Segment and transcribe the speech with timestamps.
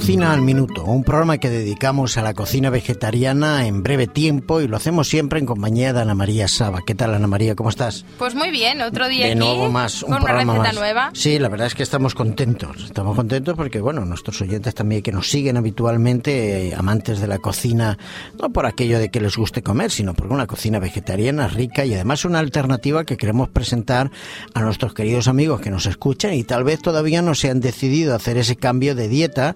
[0.00, 4.66] Cocina al Minuto, un programa que dedicamos a la cocina vegetariana en breve tiempo y
[4.66, 6.80] lo hacemos siempre en compañía de Ana María Saba.
[6.86, 7.54] ¿Qué tal, Ana María?
[7.54, 8.06] ¿Cómo estás?
[8.16, 10.80] Pues muy bien, otro día de aquí nuevo más, un con una programa receta más.
[10.80, 11.10] nueva.
[11.12, 12.82] Sí, la verdad es que estamos contentos.
[12.82, 17.36] Estamos contentos porque, bueno, nuestros oyentes también que nos siguen habitualmente, eh, amantes de la
[17.36, 17.98] cocina,
[18.40, 21.92] no por aquello de que les guste comer, sino por una cocina vegetariana rica y
[21.92, 24.10] además una alternativa que queremos presentar
[24.54, 28.14] a nuestros queridos amigos que nos escuchan y tal vez todavía no se han decidido
[28.14, 29.54] a hacer ese cambio de dieta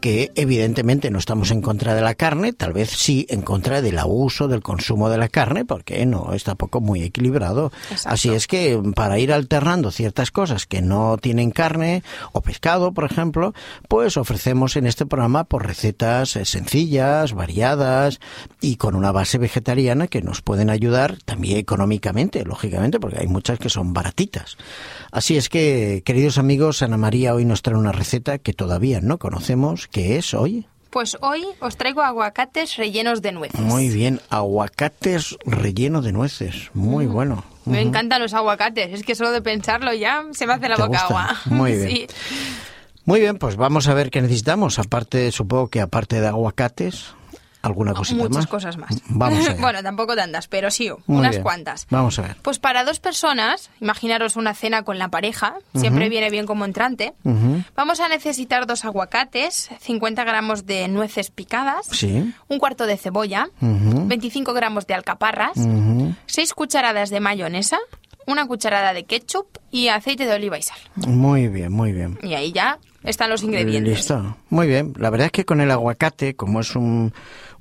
[0.00, 3.98] que evidentemente no estamos en contra de la carne, tal vez sí en contra del
[3.98, 7.72] abuso, del consumo de la carne, porque no está poco muy equilibrado.
[7.90, 8.08] Exacto.
[8.08, 12.02] Así es que para ir alternando ciertas cosas que no tienen carne
[12.32, 13.54] o pescado, por ejemplo,
[13.88, 18.20] pues ofrecemos en este programa por recetas eh, sencillas, variadas
[18.60, 23.58] y con una base vegetariana que nos pueden ayudar también económicamente, lógicamente, porque hay muchas
[23.58, 24.56] que son baratitas.
[25.10, 29.18] Así es que, queridos amigos, Ana María hoy nos trae una receta que todavía no
[29.18, 30.66] conocemos, que es hoy.
[30.90, 33.60] Pues hoy os traigo aguacates rellenos de nueces.
[33.60, 36.70] Muy bien, aguacates relleno de nueces.
[36.72, 37.44] Muy bueno.
[37.64, 40.82] Me encantan los aguacates, es que solo de pensarlo ya se me hace la ¿Te
[40.82, 41.16] boca gustan?
[41.26, 41.40] agua.
[41.46, 41.88] Muy bien.
[41.88, 42.06] Sí.
[43.06, 44.78] Muy bien, pues vamos a ver qué necesitamos.
[44.78, 47.06] Aparte, supongo que aparte de aguacates,
[47.64, 48.46] alguna cosita Muchas más.
[48.46, 49.02] cosas más.
[49.08, 49.60] Vamos a ver.
[49.60, 51.42] bueno, tampoco tantas, pero sí, Muy unas bien.
[51.42, 51.86] cuantas.
[51.90, 52.36] Vamos a ver.
[52.42, 57.14] Pues para dos personas, imaginaros una cena con la pareja, siempre viene bien como entrante.
[57.74, 62.32] Vamos a necesitar dos aguacates, 50 gramos de nueces picadas, Sí.
[62.48, 64.06] un cuarto de cebolla, Ujú.
[64.06, 66.14] 25 gramos de alcaparras, Ujú.
[66.26, 67.78] 6 cucharadas de mayonesa,
[68.26, 70.78] una cucharada de ketchup y aceite de oliva y sal.
[70.96, 72.18] Muy bien, muy bien.
[72.22, 73.98] Y ahí ya están los ingredientes.
[73.98, 74.36] Listo.
[74.50, 74.92] Muy bien.
[74.98, 77.12] La verdad es que con el aguacate, como es un,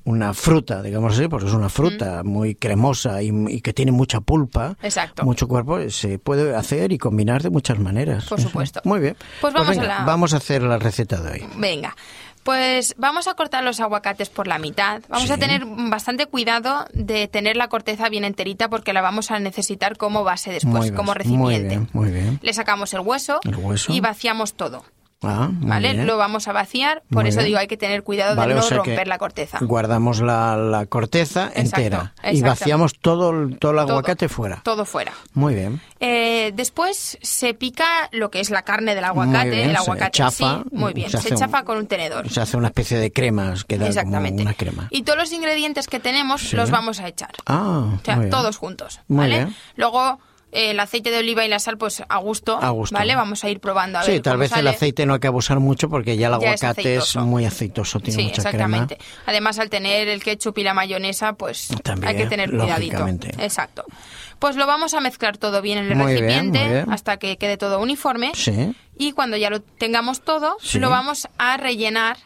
[0.05, 4.19] una fruta, digamos así, porque es una fruta muy cremosa y, y que tiene mucha
[4.21, 5.23] pulpa, Exacto.
[5.23, 8.25] mucho cuerpo, se puede hacer y combinar de muchas maneras.
[8.25, 8.81] Por supuesto.
[8.85, 9.15] Muy bien.
[9.41, 11.45] Pues vamos a venga, la- vamos a hacer la receta de hoy.
[11.57, 11.95] Venga,
[12.43, 15.01] pues vamos a cortar los aguacates por la mitad.
[15.07, 15.33] Vamos Sí.
[15.33, 19.95] a tener bastante cuidado de tener la corteza bien enterita porque la vamos a necesitar
[19.95, 21.67] como base después, Muy como bien, muy recipiente.
[21.77, 22.39] bien, muy bien.
[22.41, 23.93] Le sacamos el hueso, El hueso.
[23.93, 24.83] y vaciamos todo.
[25.23, 25.93] Ah, ¿Vale?
[25.93, 26.07] bien.
[26.07, 27.47] Lo vamos a vaciar, por Muy eso bien.
[27.47, 29.59] digo, hay que tener cuidado Vale, de o no sea que romper la corteza.
[29.61, 32.45] Guardamos la, la corteza Exacto, entera y exacto.
[32.49, 34.61] vaciamos todo, el- todo el Todo, aguacate fuera.
[34.63, 35.13] Todo fuera.
[35.33, 35.81] Muy bien.
[35.99, 40.05] Eh, después se pica lo que es la carne del aguacate, bien, el se aguacate
[40.05, 42.29] en chafa, sí, muy bien, se se, hace un- chafa con un tenedor.
[42.29, 44.31] Se hace una especie de crema, queda Exactamente.
[44.31, 44.87] como una crema.
[44.91, 46.55] Y todos los ingredientes que tenemos Sí.
[46.55, 47.31] los vamos a echar.
[47.45, 49.35] Ah, O sea, todos juntos, Muy ¿vale?
[49.35, 49.55] bien.
[49.75, 50.19] Luego
[50.53, 52.95] el aceite de oliva y la sal, pues a gusto, A gusto.
[52.95, 53.15] ¿vale?
[53.15, 55.59] Vamos a ir probando a Sí, ver tal vez el aceite no hay que abusar
[55.59, 58.97] mucho porque ya el Ya aguacate es, muy aceitoso, tiene Sí, mucha exactamente.
[59.25, 63.07] Además, al tener el ketchup y la mayonesa, pues También, hay que tener cuidadito.
[63.39, 63.83] Exacto.
[64.39, 66.91] Pues lo vamos a mezclar todo bien en el Muy recipiente bien.
[66.91, 68.31] hasta que quede todo uniforme.
[68.35, 68.75] Sí.
[68.97, 70.79] Y cuando ya lo tengamos todo, Sí.
[70.79, 72.17] lo vamos a rellenar.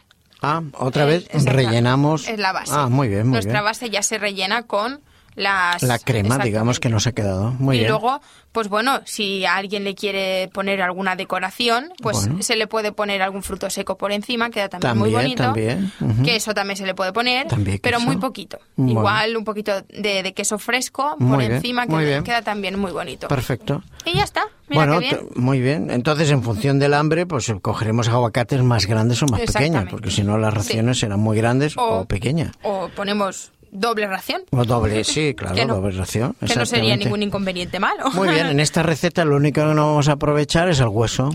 [0.42, 2.28] Ah, otra Eh, vez rellenamos.
[2.28, 2.72] Es la base.
[2.74, 3.64] Ah, muy bien, muy Nuestra bien.
[3.64, 5.00] base ya se rellena con
[5.38, 5.82] las...
[5.82, 7.52] La crema, digamos, que nos ha quedado.
[7.58, 7.90] Muy y bien.
[7.90, 8.20] luego,
[8.52, 12.42] pues bueno, si a alguien le quiere poner alguna decoración, pues Bueno.
[12.42, 15.44] se le puede poner algún fruto seco por encima, queda también, muy bonito.
[15.44, 16.22] también, ujú.
[16.22, 18.06] Que eso también se le puede poner, También pero queso.
[18.08, 18.58] muy poquito.
[18.76, 19.00] Bueno.
[19.00, 22.92] Igual un poquito de, de queso fresco por Muy bien, encima, que queda también muy
[22.92, 23.28] bonito.
[23.28, 23.82] Perfecto.
[24.04, 25.28] Y ya está, mira bueno, qué bien.
[25.36, 25.90] muy bien.
[25.90, 30.22] Entonces, en función del hambre, pues cogeremos aguacates más grandes o más pequeños, porque si
[30.24, 32.52] no las raciones serán muy grandes o, pequeñas.
[32.62, 36.34] O ponemos doble ración, O doble, sí, claro, Que no- doble ración.
[36.46, 38.10] que no sería ningún inconveniente malo.
[38.12, 41.30] Muy bien, en esta receta lo único que no vamos a aprovechar es el hueso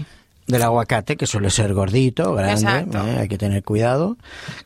[0.45, 2.85] del aguacate, que suele ser gordito, grande.
[2.97, 3.17] ¿eh?
[3.21, 4.17] hay que tener cuidado,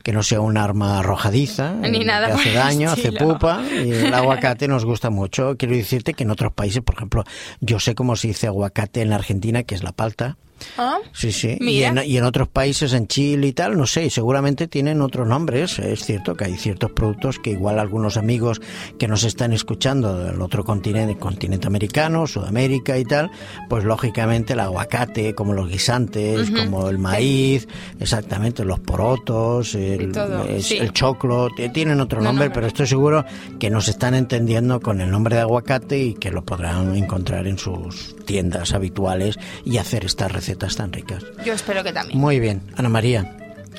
[0.02, 3.92] que no sea un arma arrojadiza, Ni eh, nada que hace daño, hace pupa, y
[3.92, 5.56] el aguacate nos gusta mucho.
[5.56, 7.22] Quiero decirte que en otros países, por ejemplo,
[7.60, 10.36] yo sé cómo se dice aguacate en la Argentina, que es la palta,
[10.76, 11.56] Ah, Sí, sí.
[11.60, 15.26] Y en, y en otros países, en Chile y tal, no sé, seguramente tienen otros
[15.26, 15.78] nombres.
[15.78, 18.60] Es cierto que hay ciertos productos que igual algunos amigos
[18.98, 23.30] que nos están escuchando del otro continente, continente americano, Sudamérica y tal,
[23.68, 27.68] pues lógicamente el aguacate, como los guisantes, como el maíz,
[28.00, 30.76] exactamente, los porotos, el, Y todo, es- sí.
[30.78, 32.54] el choclo, tienen otro No, nombre, no, no.
[32.54, 33.24] pero estoy seguro
[33.60, 37.58] que nos están entendiendo con el nombre de aguacate y que lo podrán encontrar en
[37.58, 41.24] sus tiendas habituales y hacer estas recetas tan ricas.
[41.44, 42.18] yo espero que también.
[42.18, 43.36] Muy bien, Ana María.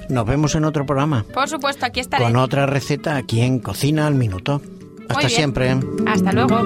[0.09, 2.23] Nos vemos en otro programa Por supuesto, aquí estaré.
[2.23, 4.61] con otra receta aquí en Cocina al Minuto.
[5.07, 5.29] Hasta Muy bien.
[5.29, 5.77] siempre.
[6.07, 6.63] Hasta luego.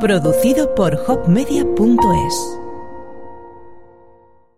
[0.00, 2.58] Producido por hopmedia.es